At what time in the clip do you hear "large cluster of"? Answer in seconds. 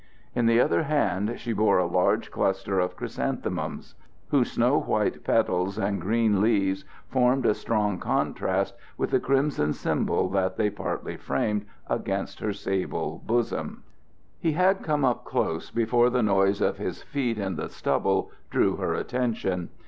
1.85-2.95